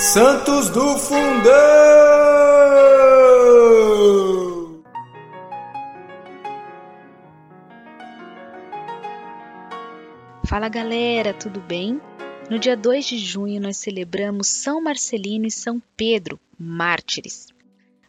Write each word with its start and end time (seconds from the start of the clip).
Santos 0.00 0.70
do 0.70 0.96
Fundão! 0.96 1.52
Fala 10.46 10.70
galera, 10.70 11.34
tudo 11.34 11.60
bem? 11.60 12.00
No 12.48 12.58
dia 12.58 12.74
2 12.74 13.04
de 13.04 13.18
junho 13.18 13.60
nós 13.60 13.76
celebramos 13.76 14.48
São 14.48 14.82
Marcelino 14.82 15.46
e 15.46 15.50
São 15.50 15.82
Pedro, 15.94 16.40
mártires. 16.58 17.48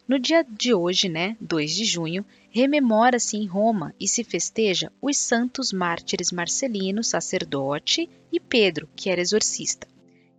No 0.08 0.18
dia 0.18 0.42
de 0.48 0.72
hoje, 0.72 1.10
né, 1.10 1.36
2 1.42 1.72
de 1.72 1.84
junho, 1.84 2.24
rememora-se 2.48 3.36
em 3.36 3.44
Roma 3.44 3.94
e 4.00 4.08
se 4.08 4.24
festeja 4.24 4.90
os 4.98 5.18
santos 5.18 5.74
mártires 5.74 6.32
Marcelino, 6.32 7.04
sacerdote, 7.04 8.08
e 8.32 8.40
Pedro, 8.40 8.88
que 8.96 9.10
era 9.10 9.20
exorcista 9.20 9.91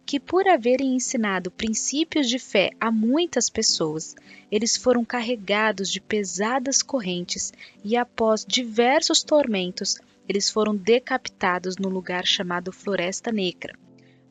que, 0.06 0.20
por 0.20 0.48
haverem 0.48 0.96
ensinado 0.96 1.50
princípios 1.50 2.30
de 2.30 2.38
fé 2.38 2.72
a 2.80 2.92
muitas 2.92 3.50
pessoas, 3.50 4.16
eles 4.52 4.76
foram 4.76 5.06
carregados 5.06 5.90
de 5.90 6.02
pesadas 6.02 6.82
correntes 6.82 7.54
e, 7.84 7.96
após 7.96 8.46
diversos 8.46 9.24
tormentos, 9.24 9.98
eles 10.28 10.50
foram 10.50 10.76
decapitados 10.76 11.78
no 11.78 11.90
lugar 11.90 12.26
chamado 12.26 12.72
Floresta 12.72 13.32
Negra. 13.32 13.78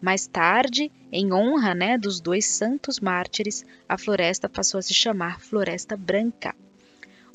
Mais 0.01 0.27
tarde, 0.27 0.91
em 1.12 1.32
honra 1.32 1.74
né, 1.74 1.96
dos 1.96 2.20
dois 2.20 2.45
santos 2.46 2.98
mártires, 2.98 3.65
a 3.88 3.96
floresta 3.96 4.48
passou 4.48 4.79
a 4.79 4.82
se 4.82 4.93
chamar 4.93 5.41
Floresta 5.41 5.96
Branca. 5.96 6.54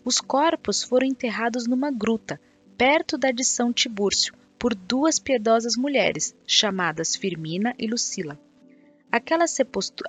Os 0.04 0.20
corpos 0.20 0.84
foram 0.84 1.08
enterrados 1.08 1.66
numa 1.66 1.92
gruta, 1.92 2.40
perto 2.78 3.18
da 3.18 3.32
de 3.32 3.44
São 3.44 3.72
Tibúrcio, 3.72 4.34
por 4.58 4.74
duas 4.74 5.20
piedosas 5.20 5.76
mulheres, 5.76 6.36
chamadas 6.46 7.16
Firmina 7.16 7.76
e 7.78 7.88
Lucila. 7.88 8.40
Aquela, 9.12 9.46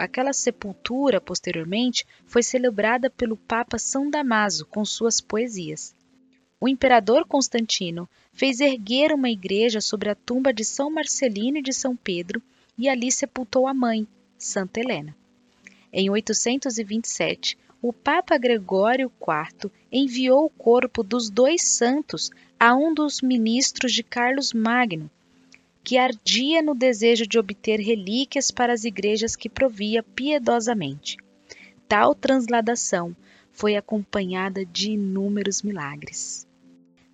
aquela, 0.00 0.32
sepultura, 0.32 1.20
posteriormente, 1.20 2.04
foi 2.26 2.42
celebrada 2.42 3.08
pelo 3.08 3.36
Papa 3.36 3.78
São 3.78 4.10
Damaso 4.10 4.66
com 4.66 4.84
suas 4.84 5.20
poesias. 5.20 5.94
O 6.60 6.68
imperador 6.68 7.24
Constantino 7.26 8.08
fez 8.32 8.60
erguer 8.60 9.12
uma 9.12 9.30
igreja 9.30 9.80
sobre 9.80 10.10
a 10.10 10.14
tumba 10.14 10.52
de 10.52 10.64
São 10.64 10.90
Marcelino 10.90 11.58
e 11.58 11.62
de 11.62 11.72
São 11.72 11.94
Pedro 11.94 12.42
e 12.76 12.88
ali 12.88 13.12
sepultou 13.12 13.68
a 13.68 13.74
mãe, 13.74 14.06
Santa 14.36 14.80
Helena. 14.80 15.16
Em 15.92 16.10
827, 16.10 17.56
o 17.80 17.92
Papa 17.92 18.36
Gregório 18.36 19.10
IV 19.20 19.70
enviou 19.90 20.46
o 20.46 20.50
corpo 20.50 21.02
dos 21.02 21.30
dois 21.30 21.62
santos 21.62 22.30
a 22.58 22.74
um 22.74 22.92
dos 22.92 23.20
ministros 23.22 23.92
de 23.92 24.02
Carlos 24.02 24.52
Magno, 24.52 25.08
que 25.84 25.96
ardia 25.96 26.60
no 26.60 26.74
desejo 26.74 27.26
de 27.26 27.38
obter 27.38 27.80
relíquias 27.80 28.50
para 28.50 28.72
as 28.72 28.84
igrejas 28.84 29.36
que 29.36 29.48
provia 29.48 30.02
piedosamente. 30.02 31.16
Tal 31.86 32.14
transladação 32.14 33.16
foi 33.52 33.76
acompanhada 33.76 34.66
de 34.66 34.90
inúmeros 34.90 35.62
milagres. 35.62 36.46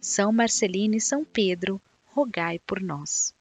São 0.00 0.32
Marcelino 0.32 0.96
e 0.96 1.00
São 1.00 1.24
Pedro, 1.24 1.80
rogai 2.06 2.58
por 2.58 2.82
nós. 2.82 3.34